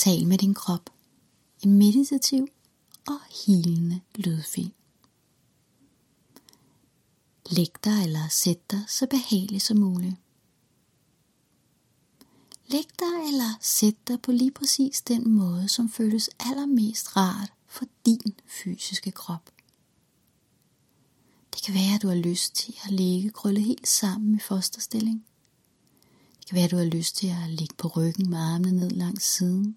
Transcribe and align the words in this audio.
Tal 0.00 0.26
med 0.26 0.38
din 0.38 0.54
krop. 0.54 0.90
En 1.62 1.78
meditativ 1.78 2.48
og 3.06 3.20
hilende 3.46 4.00
lydfil. 4.14 4.72
Læg 7.50 7.68
dig 7.84 8.02
eller 8.04 8.28
sæt 8.28 8.70
dig 8.70 8.84
så 8.88 9.06
behageligt 9.06 9.62
som 9.62 9.76
muligt. 9.76 10.14
Læg 12.66 12.84
dig 12.98 13.28
eller 13.28 13.58
sæt 13.60 14.08
dig 14.08 14.22
på 14.22 14.32
lige 14.32 14.50
præcis 14.50 15.00
den 15.00 15.30
måde, 15.30 15.68
som 15.68 15.90
føles 15.90 16.30
allermest 16.38 17.16
rart 17.16 17.52
for 17.66 17.84
din 18.06 18.34
fysiske 18.46 19.10
krop. 19.10 19.50
Det 21.54 21.62
kan 21.62 21.74
være, 21.74 21.94
at 21.94 22.02
du 22.02 22.08
har 22.08 22.14
lyst 22.14 22.54
til 22.54 22.74
at 22.84 22.92
ligge 22.92 23.30
krøllet 23.30 23.64
helt 23.64 23.88
sammen 23.88 24.34
i 24.34 24.40
fosterstilling. 24.40 25.24
Det 26.38 26.46
kan 26.46 26.54
være, 26.56 26.64
at 26.64 26.70
du 26.70 26.76
har 26.76 26.84
lyst 26.84 27.16
til 27.16 27.26
at 27.26 27.50
ligge 27.50 27.74
på 27.74 27.88
ryggen 27.88 28.30
med 28.30 28.38
armene 28.38 28.72
ned 28.72 28.90
langs 28.90 29.24
siden. 29.24 29.76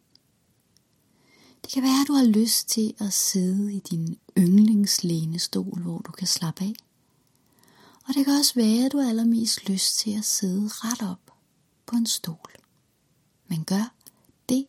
Det 1.63 1.71
kan 1.71 1.83
være, 1.83 2.01
at 2.01 2.07
du 2.07 2.13
har 2.13 2.25
lyst 2.25 2.69
til 2.69 2.93
at 2.99 3.13
sidde 3.13 3.73
i 3.73 3.79
din 3.79 4.19
yndlingslænestol, 4.37 5.81
hvor 5.81 5.97
du 5.97 6.11
kan 6.11 6.27
slappe 6.27 6.63
af. 6.63 6.73
Og 8.07 8.13
det 8.13 8.25
kan 8.25 8.33
også 8.39 8.53
være, 8.55 8.85
at 8.85 8.91
du 8.91 8.97
har 8.97 9.09
allermest 9.09 9.69
lyst 9.69 9.97
til 9.97 10.17
at 10.17 10.25
sidde 10.25 10.67
ret 10.67 11.11
op 11.11 11.31
på 11.85 11.95
en 11.95 12.05
stol. 12.05 12.51
Men 13.47 13.65
gør 13.65 13.93
det, 14.49 14.67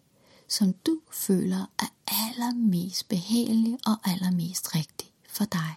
som 0.49 0.73
du 0.73 1.01
føler 1.13 1.67
er 1.79 1.95
allermest 2.07 3.09
behageligt 3.09 3.87
og 3.87 4.11
allermest 4.11 4.75
rigtigt 4.75 5.13
for 5.29 5.45
dig. 5.45 5.75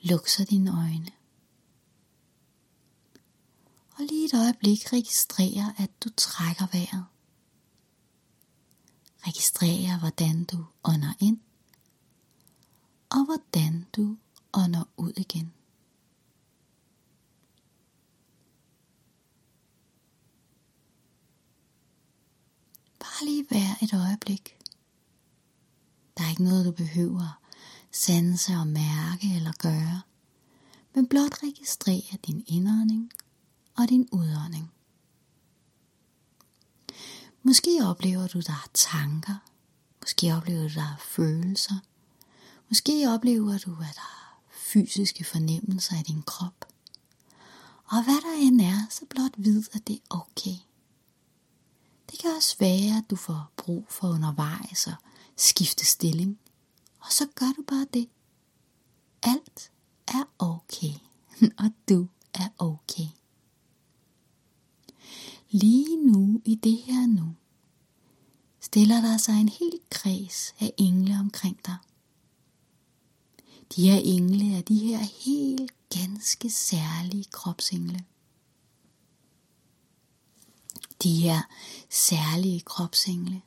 Luk 0.00 0.28
så 0.28 0.44
dine 0.44 0.70
øjne. 0.70 1.10
Og 3.98 4.04
lige 4.04 4.24
et 4.24 4.34
øjeblik 4.34 4.92
registrer, 4.92 5.72
at 5.78 5.90
du 6.04 6.08
trækker 6.16 6.66
vejret. 6.72 7.04
Registrer, 9.26 9.98
hvordan 9.98 10.44
du 10.44 10.64
ånder 10.84 11.14
ind, 11.20 11.38
og 13.10 13.24
hvordan 13.24 13.86
du 13.96 14.16
ånder 14.54 14.84
ud 14.96 15.12
igen. 15.16 15.52
Bare 22.98 23.24
lige 23.24 23.46
vær 23.50 23.78
et 23.82 23.94
øjeblik. 23.94 24.56
Der 26.18 26.24
er 26.24 26.30
ikke 26.30 26.44
noget, 26.44 26.66
du 26.66 26.72
behøver 26.72 27.40
sanse 27.92 28.52
og 28.52 28.66
mærke 28.66 29.34
eller 29.36 29.52
gøre, 29.58 30.02
men 30.94 31.08
blot 31.08 31.42
registrere 31.42 32.18
din 32.26 32.44
indånding 32.46 33.10
og 33.76 33.88
din 33.88 34.08
udånding. 34.12 34.75
Måske 37.46 37.78
oplever 37.82 38.26
du, 38.26 38.40
der 38.40 38.52
er 38.52 38.70
tanker. 38.74 39.34
Måske 40.00 40.34
oplever 40.36 40.68
du, 40.68 40.74
der 40.74 40.82
er 40.82 40.96
følelser. 41.00 41.74
Måske 42.68 43.04
oplever 43.08 43.58
du, 43.58 43.72
at 43.72 43.94
der 43.94 44.10
er 44.20 44.42
fysiske 44.50 45.24
fornemmelser 45.24 46.00
i 46.00 46.02
din 46.02 46.22
krop. 46.22 46.64
Og 47.84 48.04
hvad 48.04 48.14
der 48.14 48.46
end 48.46 48.60
er, 48.60 48.86
så 48.90 49.04
blot 49.10 49.32
vid, 49.36 49.64
at 49.72 49.86
det 49.86 49.96
er 49.96 50.16
okay. 50.16 50.56
Det 52.10 52.18
kan 52.18 52.30
også 52.36 52.56
være, 52.58 52.98
at 52.98 53.10
du 53.10 53.16
får 53.16 53.52
brug 53.56 53.86
for 53.88 54.08
undervejs 54.08 54.86
og 54.86 54.94
skifte 55.36 55.86
stilling. 55.86 56.38
Og 57.00 57.12
så 57.12 57.26
gør 57.34 57.52
du 57.56 57.62
bare 57.62 57.86
det. 57.94 58.08
Alt 59.22 59.70
er 60.08 60.24
okay, 60.38 60.92
og 61.64 61.70
du 61.88 62.08
er 62.34 62.48
okay. 62.58 63.08
Lige 65.50 65.96
nu 65.96 66.40
i 66.44 66.54
det 66.54 66.76
her 66.76 67.06
nu, 67.06 67.34
stiller 68.60 69.00
der 69.00 69.16
sig 69.16 69.40
en 69.40 69.48
hel 69.48 69.78
kreds 69.90 70.54
af 70.60 70.72
engle 70.76 71.16
omkring 71.20 71.60
dig. 71.66 71.76
De 73.76 73.90
her 73.90 74.00
engle 74.04 74.56
er 74.58 74.62
de 74.62 74.78
her 74.78 74.98
helt 74.98 75.72
ganske 75.90 76.50
særlige 76.50 77.24
kropsengle. 77.24 78.04
De 81.02 81.14
her 81.14 81.42
særlige 81.90 82.60
kropsengle 82.60 83.42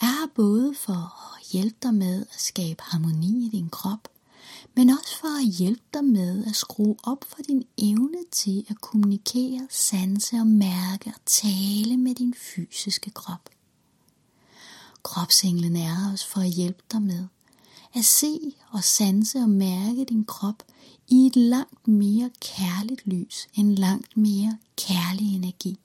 er 0.00 0.30
både 0.34 0.74
for 0.74 1.34
at 1.36 1.46
hjælpe 1.52 1.76
dig 1.82 1.94
med 1.94 2.26
at 2.34 2.40
skabe 2.40 2.82
harmoni 2.82 3.46
i 3.46 3.48
din 3.48 3.68
krop, 3.70 4.08
men 4.74 4.90
også 4.90 5.18
for 5.20 5.38
at 5.38 5.54
hjælpe 5.54 5.82
dig 5.94 6.04
med 6.04 6.46
at 6.46 6.56
skrue 6.56 6.96
op 7.04 7.24
for 7.28 7.42
din 7.42 7.64
evne 7.78 8.18
til 8.30 8.66
at 8.68 8.80
kommunikere, 8.80 9.66
sanse 9.70 10.36
og 10.36 10.46
mærke 10.46 11.12
og 11.14 11.20
tale 11.26 11.96
med 11.96 12.14
din 12.14 12.34
fysiske 12.34 13.10
krop. 13.10 13.48
Kropsenglen 15.02 15.76
er 15.76 16.12
også 16.12 16.28
for 16.28 16.40
at 16.40 16.50
hjælpe 16.50 16.82
dig 16.92 17.02
med 17.02 17.26
at 17.94 18.04
se 18.04 18.54
og 18.70 18.84
sanse 18.84 19.38
og 19.38 19.48
mærke 19.48 20.04
din 20.04 20.24
krop 20.24 20.62
i 21.08 21.26
et 21.26 21.36
langt 21.36 21.88
mere 21.88 22.30
kærligt 22.40 23.06
lys, 23.06 23.48
en 23.54 23.74
langt 23.74 24.16
mere 24.16 24.58
kærlig 24.76 25.34
energi. 25.34 25.78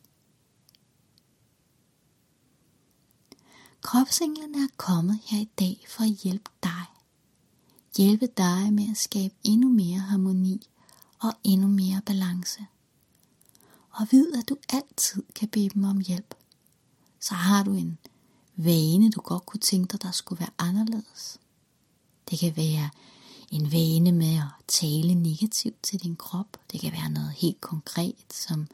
Kropsenglen 3.82 4.56
er 4.56 4.68
kommet 4.78 5.20
her 5.24 5.40
i 5.40 5.50
dag 5.60 5.86
for 5.88 6.04
at 6.04 6.10
hjælpe 6.10 6.52
dig. 6.64 6.97
Hjælpe 7.98 8.28
dig 8.38 8.74
med 8.74 8.92
at 8.92 8.98
skabe 8.98 9.36
endnu 9.44 9.70
mere 9.70 10.00
harmoni 10.00 10.68
og 11.20 11.34
endnu 11.44 11.68
mere 11.68 12.02
balance. 12.06 12.66
Og 13.90 14.08
vid, 14.12 14.34
at 14.34 14.50
du 14.50 14.58
altid 14.70 15.24
kan 15.36 15.48
bede 15.48 15.70
dem 15.70 15.84
om 15.84 16.00
hjælp. 16.00 16.36
Så 17.20 17.34
har 17.34 17.64
du 17.64 17.74
en 17.74 17.98
vane, 18.56 19.10
du 19.10 19.22
godt 19.22 19.46
kunne 19.46 19.60
tænke 19.60 19.92
dig, 19.92 20.02
der 20.02 20.12
skulle 20.12 20.40
være 20.40 20.50
anderledes. 20.58 21.40
Det 22.30 22.40
kan 22.40 22.58
være 22.58 22.90
en 23.52 23.72
vane 23.72 24.12
med 24.12 24.36
at 24.36 24.66
tale 24.68 25.16
negativt 25.16 25.84
til 25.84 26.04
din 26.04 26.16
krop. 26.16 26.58
Det 26.72 26.82
kan 26.82 26.92
være 26.92 27.10
noget 27.10 27.32
helt 27.32 27.62
konkret, 27.62 28.34
som 28.34 28.68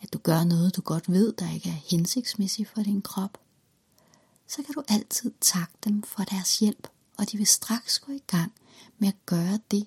at 0.00 0.12
du 0.12 0.18
gør 0.18 0.44
noget, 0.44 0.76
du 0.76 0.80
godt 0.80 1.12
ved, 1.12 1.32
der 1.32 1.52
ikke 1.52 1.68
er 1.68 1.80
hensigtsmæssigt 1.90 2.68
for 2.68 2.82
din 2.82 3.02
krop 3.02 3.38
så 4.48 4.62
kan 4.62 4.74
du 4.74 4.82
altid 4.88 5.32
takke 5.40 5.74
dem 5.84 6.02
for 6.02 6.22
deres 6.22 6.58
hjælp, 6.58 6.88
og 7.18 7.32
de 7.32 7.36
vil 7.36 7.46
straks 7.46 7.98
gå 7.98 8.12
i 8.12 8.22
gang 8.26 8.52
med 8.98 9.08
at 9.08 9.26
gøre 9.26 9.58
det, 9.70 9.86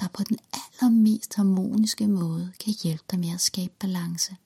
der 0.00 0.08
på 0.08 0.22
den 0.22 0.38
allermest 0.52 1.34
harmoniske 1.34 2.08
måde 2.08 2.52
kan 2.60 2.74
hjælpe 2.82 3.04
dig 3.10 3.18
med 3.18 3.34
at 3.34 3.40
skabe 3.40 3.74
balance. 3.78 4.36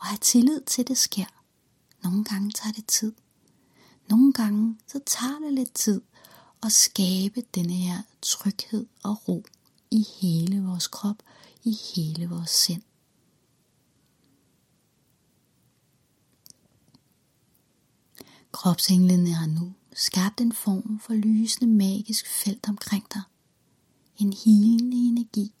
Og 0.00 0.06
have 0.06 0.18
tillid 0.18 0.60
til, 0.60 0.82
at 0.82 0.88
det 0.88 0.98
sker. 0.98 1.42
Nogle 2.02 2.24
gange 2.24 2.50
tager 2.50 2.72
det 2.72 2.86
tid. 2.86 3.12
Nogle 4.08 4.32
gange 4.32 4.78
så 4.86 5.00
tager 5.06 5.38
det 5.38 5.52
lidt 5.52 5.74
tid 5.74 6.00
at 6.62 6.72
skabe 6.72 7.42
denne 7.54 7.72
her 7.72 8.02
tryghed 8.22 8.86
og 9.02 9.28
ro 9.28 9.44
i 9.90 10.06
hele 10.20 10.62
vores 10.62 10.86
krop, 10.86 11.16
i 11.64 11.78
hele 11.94 12.28
vores 12.28 12.50
sind. 12.50 12.82
Kropsenglene 18.54 19.32
har 19.32 19.46
nu 19.46 19.74
skabt 19.94 20.40
en 20.40 20.52
form 20.52 21.00
for 21.00 21.14
lysende 21.14 21.74
magisk 21.74 22.26
felt 22.28 22.68
omkring 22.68 23.06
dig. 23.14 23.22
En 24.16 24.32
hilende 24.32 24.96
energi. 24.96 25.54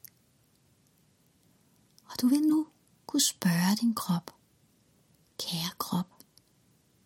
Og 2.04 2.20
du 2.20 2.28
vil 2.28 2.40
nu 2.40 2.66
kunne 3.06 3.20
spørge 3.20 3.76
din 3.80 3.94
krop. 3.94 4.34
Kære 5.38 5.70
krop, 5.78 6.08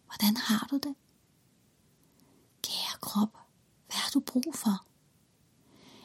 hvordan 0.07 0.37
har 0.37 0.67
du 0.71 0.77
det? 0.77 0.95
Kære 2.63 2.99
krop, 3.01 3.33
hvad 3.87 3.97
har 3.97 4.11
du 4.11 4.21
brug 4.21 4.55
for? 4.55 4.87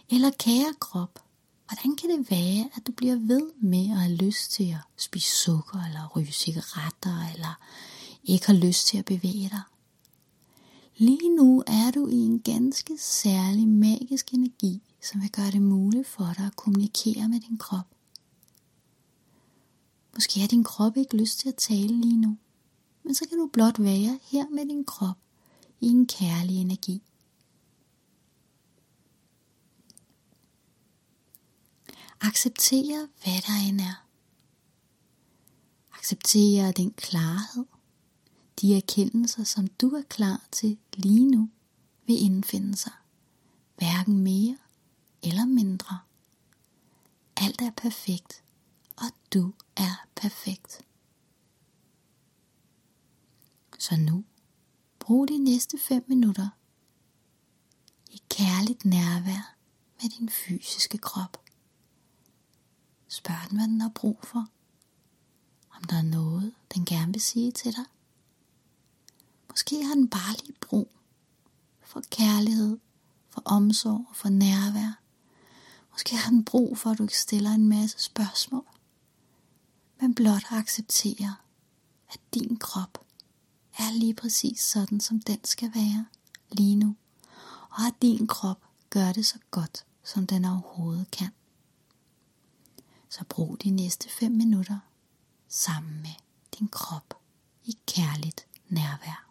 Eller 0.09 0.31
kære 0.39 0.73
krop, 0.79 1.19
hvordan 1.67 1.95
kan 1.95 2.09
det 2.09 2.31
være, 2.31 2.69
at 2.75 2.87
du 2.87 2.91
bliver 2.91 3.15
ved 3.15 3.51
med 3.61 3.89
at 3.91 3.97
have 3.97 4.15
lyst 4.15 4.51
til 4.51 4.71
at 4.71 4.81
spise 4.97 5.31
sukker 5.31 5.85
eller 5.85 6.07
ryge 6.15 6.31
cigaretter, 6.31 7.33
eller 7.33 7.59
ikke 8.23 8.45
har 8.45 8.53
lyst 8.53 8.87
til 8.87 8.97
at 8.97 9.05
bevæge 9.05 9.49
dig? 9.49 9.61
Lige 10.97 11.35
nu 11.35 11.63
er 11.67 11.91
du 11.91 12.07
i 12.07 12.15
en 12.15 12.41
ganske 12.41 12.97
særlig 12.97 13.67
magisk 13.67 14.33
energi, 14.33 14.81
som 15.01 15.21
vil 15.21 15.31
gøre 15.31 15.51
det 15.51 15.61
muligt 15.61 16.07
for 16.07 16.33
dig 16.37 16.45
at 16.45 16.55
kommunikere 16.55 17.29
med 17.29 17.39
din 17.39 17.57
krop. 17.57 17.85
Måske 20.13 20.39
har 20.39 20.47
din 20.47 20.63
krop 20.63 20.97
ikke 20.97 21.17
lyst 21.17 21.39
til 21.39 21.49
at 21.49 21.55
tale 21.55 22.01
lige 22.01 22.21
nu, 22.21 22.37
men 23.03 23.15
så 23.15 23.25
kan 23.29 23.37
du 23.37 23.49
blot 23.53 23.79
være 23.79 24.19
her 24.23 24.49
med 24.49 24.65
din 24.65 24.85
krop 24.85 25.17
i 25.79 25.87
en 25.87 26.07
kærlig 26.07 26.55
energi. 26.61 27.01
Acceptere, 32.21 33.07
hvad 33.23 33.41
der 33.41 33.69
end 33.69 33.81
er. 33.81 34.05
Acceptere 35.93 36.71
den 36.71 36.91
klarhed, 36.91 37.65
de 38.63 38.75
erkendelser, 38.75 39.43
som 39.43 39.67
du 39.67 39.89
er 39.89 40.01
klar 40.01 40.47
til 40.51 40.77
lige 40.93 41.25
nu, 41.25 41.49
vil 42.05 42.21
indfinde 42.21 42.75
sig. 42.75 42.91
Hverken 43.75 44.17
mere 44.17 44.57
eller 45.23 45.45
mindre. 45.45 45.99
Alt 47.35 47.61
er 47.61 47.71
perfekt, 47.71 48.43
og 48.95 49.05
du 49.33 49.53
er 49.75 50.07
perfekt. 50.15 50.81
Så 53.79 53.95
nu, 53.95 54.23
brug 54.99 55.27
de 55.27 55.37
næste 55.37 55.77
5 55.77 56.05
minutter 56.07 56.49
i 58.11 58.21
kærligt 58.29 58.85
nærvær 58.85 59.55
med 60.01 60.09
din 60.09 60.29
fysiske 60.29 60.97
krop. 60.97 61.43
Spørg 63.07 63.49
den, 63.49 63.57
hvad 63.57 63.67
den 63.67 63.81
har 63.81 63.91
brug 63.95 64.19
for. 64.23 64.47
Om 65.69 65.83
der 65.83 65.95
er 65.95 66.01
noget, 66.01 66.53
den 66.75 66.85
gerne 66.85 67.13
vil 67.13 67.21
sige 67.21 67.51
til 67.51 67.71
dig. 67.75 67.85
Måske 69.53 69.85
har 69.85 69.93
den 69.93 70.09
bare 70.09 70.35
lige 70.43 70.55
brug 70.61 70.91
for 71.81 72.01
kærlighed, 72.11 72.77
for 73.29 73.41
omsorg 73.45 74.05
og 74.09 74.15
for 74.15 74.29
nærvær. 74.29 74.99
Måske 75.91 76.17
har 76.17 76.29
den 76.29 76.45
brug 76.45 76.77
for, 76.77 76.89
at 76.89 76.97
du 76.97 77.03
ikke 77.03 77.19
stiller 77.19 77.51
en 77.51 77.67
masse 77.67 77.99
spørgsmål, 77.99 78.65
men 80.01 80.15
blot 80.15 80.43
accepterer, 80.51 81.45
at 82.09 82.19
din 82.33 82.57
krop 82.57 83.05
er 83.77 83.91
lige 83.91 84.13
præcis 84.13 84.59
sådan, 84.59 84.99
som 84.99 85.19
den 85.19 85.39
skal 85.43 85.71
være 85.75 86.05
lige 86.51 86.75
nu, 86.75 86.95
og 87.69 87.81
at 87.87 87.93
din 88.01 88.27
krop 88.27 88.65
gør 88.89 89.11
det 89.11 89.25
så 89.25 89.39
godt, 89.51 89.85
som 90.03 90.27
den 90.27 90.45
overhovedet 90.45 91.11
kan. 91.11 91.29
Så 93.09 93.23
brug 93.29 93.57
de 93.63 93.69
næste 93.69 94.09
5 94.09 94.31
minutter 94.31 94.79
sammen 95.47 96.01
med 96.01 96.15
din 96.59 96.67
krop 96.67 97.17
i 97.65 97.77
kærligt 97.87 98.47
nærvær. 98.69 99.22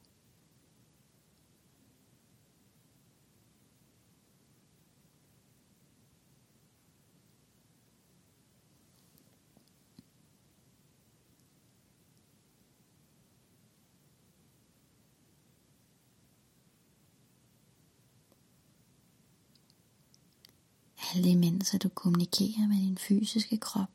Alt 21.14 21.26
imens 21.26 21.74
at 21.74 21.82
du 21.82 21.88
kommunikerer 21.88 22.68
med 22.68 22.76
din 22.76 22.98
fysiske 22.98 23.56
krop, 23.56 23.90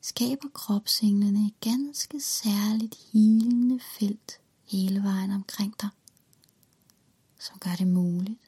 skaber 0.00 0.48
kropsenglene 0.48 1.46
et 1.46 1.60
ganske 1.60 2.20
særligt 2.20 2.94
hilende 3.12 3.80
felt 3.98 4.40
hele 4.64 5.02
vejen 5.02 5.30
omkring 5.30 5.74
dig, 5.80 5.88
som 7.38 7.58
gør 7.58 7.74
det 7.78 7.86
muligt 7.86 8.38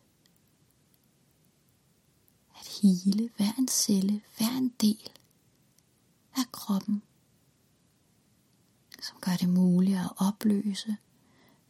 at 2.60 2.78
hele 2.82 3.30
hver 3.36 3.52
en 3.58 3.68
celle, 3.68 4.22
hver 4.38 4.56
en 4.58 4.68
del 4.68 5.10
af 6.36 6.52
kroppen, 6.52 7.02
som 9.02 9.16
gør 9.20 9.36
det 9.36 9.48
muligt 9.48 9.98
at 9.98 10.12
opløse, 10.16 10.96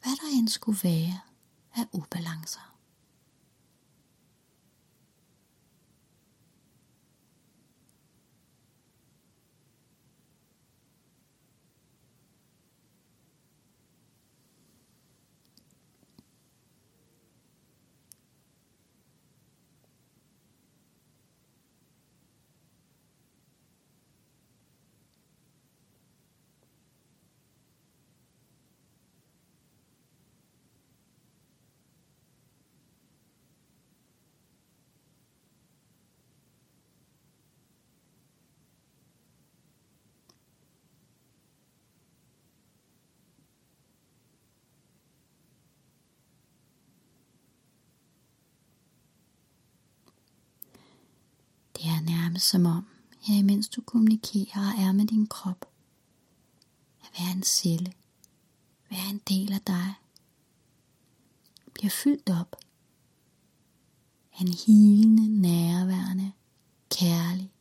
hvad 0.02 0.12
der 0.16 0.38
end 0.38 0.48
skulle 0.48 0.78
være 0.82 1.20
af 1.74 1.86
ubalancer. 1.92 2.73
Det 51.84 51.92
er 51.92 52.00
nærmest 52.00 52.48
som 52.48 52.66
om, 52.66 52.86
her 53.20 53.38
imens 53.38 53.68
du 53.68 53.80
kommunikerer 53.80 54.72
og 54.72 54.82
er 54.82 54.92
med 54.92 55.06
din 55.06 55.26
krop, 55.26 55.66
at 57.02 57.10
være 57.18 57.32
en 57.32 57.42
celle, 57.42 57.92
Være 58.90 59.10
en 59.10 59.20
del 59.28 59.52
af 59.52 59.60
dig, 59.60 59.94
bliver 61.74 61.90
fyldt 61.90 62.30
op 62.30 62.56
af 64.32 64.40
en 64.40 64.54
hilende, 64.66 65.40
nærværende, 65.40 66.32
kærlig, 66.90 67.52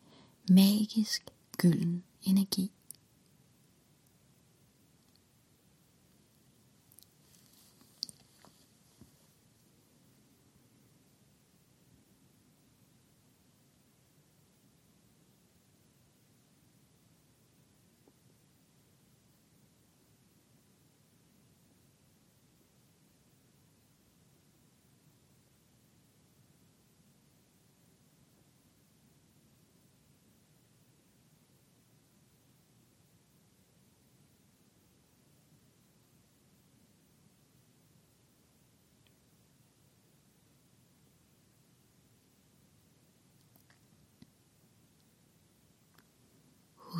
magisk, 0.49 1.23
gylden 1.57 2.03
energi. 2.21 2.71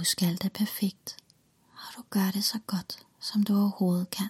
Husk 0.04 0.22
alt 0.22 0.44
er 0.46 0.50
perfekt, 0.50 1.18
og 1.72 1.98
du 1.98 2.04
gør 2.10 2.32
det 2.32 2.44
så 2.44 2.60
godt, 2.68 3.08
som 3.20 3.44
du 3.44 3.58
overhovedet 3.58 4.10
kan. 4.10 4.28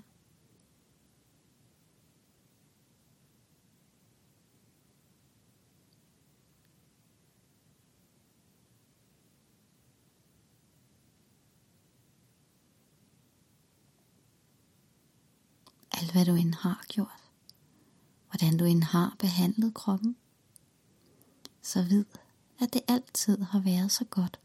Alt 15.91 16.11
hvad 16.11 16.25
du 16.25 16.35
end 16.35 16.53
har 16.53 16.85
gjort, 16.87 17.07
hvordan 18.29 18.57
du 18.57 18.65
end 18.65 18.83
har 18.83 19.15
behandlet 19.19 19.73
kroppen, 19.73 20.17
så 21.61 21.83
vid, 21.83 22.05
at 22.59 22.73
det 22.73 22.81
altid 22.87 23.41
har 23.41 23.59
været 23.59 23.91
så 23.91 24.05
godt 24.05 24.42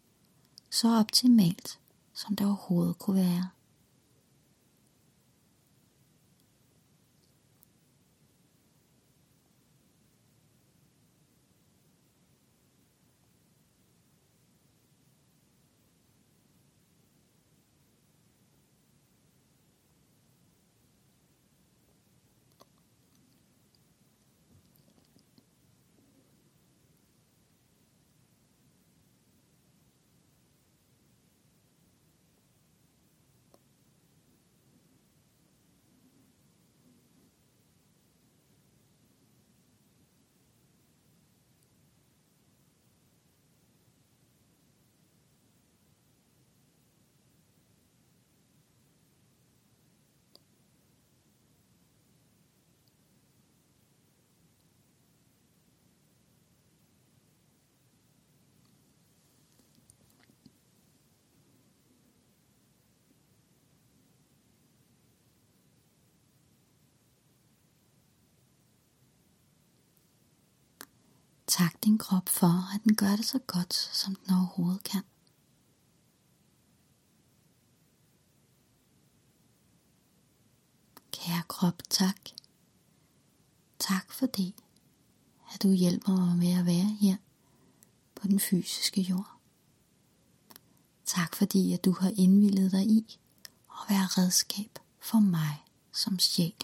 så 0.71 0.99
optimalt, 0.99 1.79
som 2.15 2.37
det 2.37 2.47
overhovedet 2.47 2.99
kunne 2.99 3.23
være. 3.23 3.49
Tak 71.59 71.85
din 71.85 71.99
krop 71.99 72.29
for, 72.29 72.75
at 72.75 72.81
den 72.85 72.97
gør 72.97 73.17
det 73.17 73.25
så 73.25 73.39
godt, 73.39 73.75
som 73.75 74.15
den 74.15 74.35
overhovedet 74.35 74.83
kan. 74.83 75.03
Kære 81.13 81.43
krop, 81.49 81.83
tak. 81.91 82.17
Tak 83.79 84.13
fordi, 84.13 84.55
at 85.55 85.63
du 85.63 85.73
hjælper 85.73 86.13
mig 86.13 86.37
med 86.37 86.59
at 86.59 86.67
være 86.67 86.97
her 87.01 87.17
på 88.15 88.29
den 88.29 88.41
fysiske 88.41 89.01
jord. 89.01 89.39
Tak 91.05 91.37
fordi, 91.37 91.73
at 91.73 91.85
du 91.85 91.93
har 92.01 92.13
indvillet 92.17 92.73
dig 92.73 92.87
i 92.87 93.19
at 93.71 93.91
være 93.91 94.07
redskab 94.07 94.79
for 95.01 95.19
mig 95.19 95.65
som 95.93 96.19
sjæl. 96.19 96.55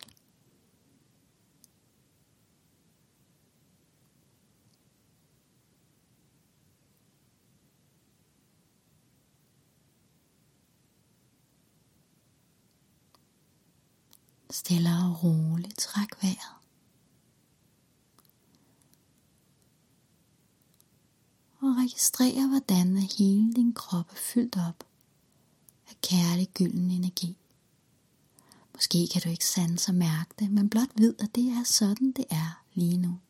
Stille 14.51 14.91
og 14.91 15.25
roligt 15.25 15.79
træk 15.79 16.23
vejret. 16.23 16.55
Og 21.61 21.77
registrer, 21.77 22.49
hvordan 22.49 22.97
hele 22.97 23.53
din 23.53 23.73
krop 23.73 24.11
er 24.11 24.17
fyldt 24.17 24.57
op 24.69 24.85
af 25.89 26.01
kærlig 26.03 26.49
gylden 26.55 26.91
energi. 26.91 27.37
Måske 28.75 29.09
kan 29.13 29.23
du 29.23 29.29
ikke 29.29 29.47
sanse 29.47 29.91
og 29.91 29.95
mærke 29.95 30.31
det, 30.39 30.51
men 30.51 30.71
blot 30.71 30.91
ved, 30.95 31.15
at 31.19 31.35
det 31.35 31.49
er 31.49 31.65
sådan, 31.65 32.13
det 32.13 32.25
er 32.31 32.63
lige 32.75 32.97
nu. 32.97 33.21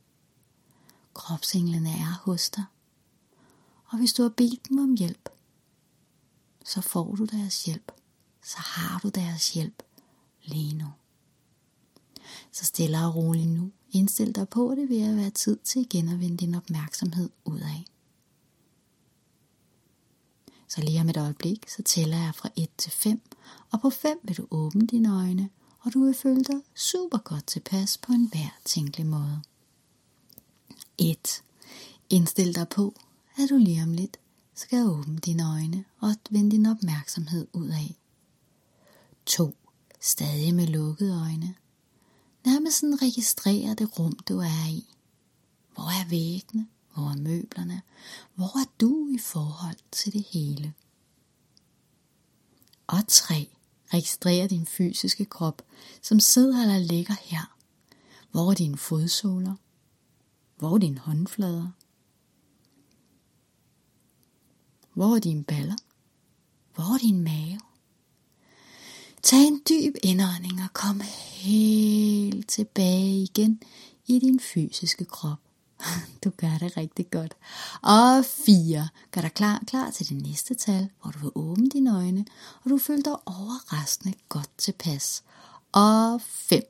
Kropsenglene 1.14 1.90
er 1.90 2.20
hos 2.24 2.50
dig. 2.50 2.64
Og 3.86 3.98
hvis 3.98 4.12
du 4.12 4.22
har 4.22 4.28
bedt 4.28 4.68
dem 4.68 4.78
om 4.78 4.94
hjælp, 4.94 5.28
så 6.64 6.80
får 6.80 7.14
du 7.14 7.24
deres 7.24 7.64
hjælp. 7.64 7.92
Så 8.42 8.56
har 8.58 8.98
du 8.98 9.08
deres 9.08 9.52
hjælp 9.52 9.82
lige 10.42 10.74
nu. 10.74 10.92
Så 12.52 12.64
stille 12.64 12.98
og 12.98 13.14
roligt 13.14 13.48
nu. 13.48 13.70
Indstil 13.90 14.34
dig 14.34 14.48
på, 14.48 14.70
at 14.70 14.76
det 14.76 14.88
vil 14.88 15.16
være 15.16 15.30
tid 15.30 15.56
til 15.64 15.80
igen 15.80 16.08
at 16.08 16.20
vende 16.20 16.36
din 16.36 16.54
opmærksomhed 16.54 17.30
ud 17.44 17.60
af. 17.60 17.84
Så 20.68 20.80
lige 20.80 21.00
om 21.00 21.08
et 21.08 21.16
øjeblik, 21.16 21.68
så 21.68 21.82
tæller 21.82 22.16
jeg 22.16 22.34
fra 22.34 22.48
1 22.56 22.68
til 22.78 22.92
5, 22.92 23.20
og 23.70 23.80
på 23.80 23.90
5 23.90 24.18
vil 24.22 24.36
du 24.36 24.46
åbne 24.50 24.86
dine 24.86 25.14
øjne, 25.14 25.50
og 25.80 25.94
du 25.94 26.04
vil 26.04 26.14
føle 26.14 26.44
dig 26.44 26.60
super 26.74 27.18
godt 27.18 27.46
tilpas 27.46 27.98
på 27.98 28.12
en 28.12 28.28
hver 28.32 28.58
tænkelig 28.64 29.06
måde. 29.06 29.42
1. 30.98 31.42
Indstil 32.10 32.54
dig 32.54 32.68
på, 32.68 32.94
at 33.36 33.48
du 33.50 33.56
lige 33.56 33.82
om 33.82 33.92
lidt 33.92 34.16
skal 34.54 34.86
åbne 34.86 35.18
dine 35.18 35.50
øjne 35.50 35.84
og 36.00 36.14
vende 36.30 36.50
din 36.50 36.66
opmærksomhed 36.66 37.46
ud 37.52 37.68
af. 37.68 37.98
2. 39.26 39.56
Stadig 40.00 40.54
med 40.54 40.66
lukkede 40.66 41.20
øjne. 41.20 41.54
Nærmest 42.44 42.78
sådan 42.78 43.02
registrere 43.02 43.74
det 43.74 43.98
rum, 43.98 44.12
du 44.12 44.38
er 44.38 44.68
i. 44.68 44.94
Hvor 45.74 46.00
er 46.00 46.08
væggene? 46.08 46.68
Hvor 46.94 47.10
er 47.10 47.16
møblerne? 47.16 47.82
Hvor 48.34 48.60
er 48.60 48.64
du 48.80 49.08
i 49.14 49.18
forhold 49.18 49.76
til 49.90 50.12
det 50.12 50.22
hele? 50.22 50.74
Og 52.86 52.98
3. 53.08 53.48
Registrer 53.94 54.46
din 54.46 54.66
fysiske 54.66 55.24
krop, 55.24 55.62
som 56.02 56.20
sidder 56.20 56.62
eller 56.62 56.78
ligger 56.78 57.14
her. 57.20 57.56
Hvor 58.30 58.50
er 58.50 58.54
dine 58.54 58.78
fodsåler? 58.78 59.54
Hvor 60.56 60.74
er 60.74 60.78
dine 60.78 60.98
håndflader? 60.98 61.68
Hvor 64.94 65.16
er 65.16 65.20
dine 65.20 65.44
baller? 65.44 65.76
Hvor 66.74 66.94
er 66.94 66.98
din 66.98 67.20
mave? 67.20 67.60
Tag 69.24 69.46
en 69.46 69.62
dyb 69.68 69.94
indånding 70.02 70.62
og 70.62 70.72
kom 70.72 71.00
helt 71.32 72.48
tilbage 72.48 73.22
igen 73.22 73.62
i 74.06 74.18
din 74.18 74.40
fysiske 74.40 75.04
krop. 75.04 75.38
Du 76.24 76.30
gør 76.30 76.58
det 76.60 76.76
rigtig 76.76 77.10
godt. 77.10 77.34
Og 77.82 78.24
4. 78.24 78.88
Gør 79.10 79.20
dig 79.20 79.34
klar, 79.34 79.62
klar 79.66 79.90
til 79.90 80.08
det 80.08 80.22
næste 80.22 80.54
tal, 80.54 80.88
hvor 81.02 81.10
du 81.10 81.18
vil 81.18 81.30
åbne 81.34 81.68
dine 81.68 81.96
øjne, 81.96 82.24
og 82.64 82.70
du 82.70 82.78
føler 82.78 83.02
dig 83.02 83.16
overraskende 83.26 84.14
godt 84.28 84.50
tilpas. 84.58 85.22
Og 85.72 86.20
5. 86.22 86.62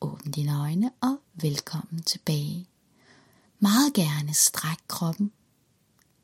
Åbn 0.00 0.30
dine 0.30 0.60
øjne 0.60 0.90
og 1.00 1.16
velkommen 1.34 2.02
tilbage. 2.02 2.66
Meget 3.58 3.94
gerne 3.94 4.34
stræk 4.34 4.78
kroppen. 4.88 5.32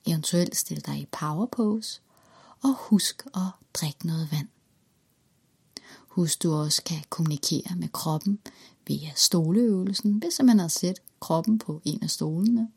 Eventuelt 0.06 0.56
stil 0.56 0.86
dig 0.86 0.98
i 0.98 1.06
power 1.12 1.46
pose. 1.46 2.00
Og 2.62 2.74
husk 2.74 3.22
at 3.34 3.50
drikke 3.74 4.06
noget 4.06 4.32
vand. 4.32 4.48
Husk 6.18 6.42
du 6.42 6.54
også 6.54 6.82
kan 6.82 7.04
kommunikere 7.08 7.76
med 7.76 7.88
kroppen 7.88 8.38
via 8.86 9.10
stoleøvelsen, 9.16 10.12
hvis 10.12 10.40
man 10.44 10.58
har 10.58 10.68
set 10.68 10.98
kroppen 11.20 11.58
på 11.58 11.80
en 11.84 12.02
af 12.02 12.10
stolene. 12.10 12.68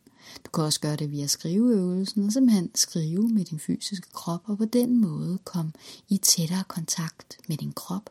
Du 0.46 0.50
kan 0.54 0.64
også 0.64 0.80
gøre 0.80 0.96
det 0.96 1.12
via 1.12 1.28
skriveøvelsen 1.28 2.26
og 2.26 2.34
simpelthen 2.34 2.72
skrive 2.76 3.30
med 3.30 3.46
din 3.46 3.60
fysiske 3.60 4.08
krop 4.14 4.42
og 4.50 4.58
på 4.58 4.66
den 4.66 5.02
måde 5.02 5.38
komme 5.44 5.72
i 6.10 6.18
tættere 6.18 6.64
kontakt 6.68 7.38
med 7.48 7.58
din 7.58 7.74
krop, 7.74 8.10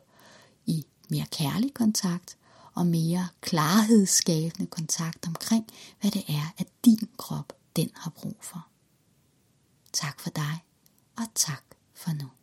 i 0.65 0.85
mere 1.09 1.25
kærlig 1.31 1.73
kontakt 1.73 2.37
og 2.73 2.87
mere 2.87 3.27
klarhedsskabende 3.41 4.67
kontakt 4.67 5.27
omkring, 5.27 5.65
hvad 6.01 6.11
det 6.11 6.23
er, 6.27 6.53
at 6.57 6.67
din 6.85 7.09
krop 7.17 7.53
den 7.75 7.89
har 7.93 8.11
brug 8.11 8.37
for. 8.41 8.67
Tak 9.93 10.19
for 10.19 10.29
dig, 10.29 10.63
og 11.17 11.23
tak 11.35 11.63
for 11.93 12.11
nu. 12.11 12.40